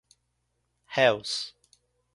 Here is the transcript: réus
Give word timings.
réus 0.95 1.31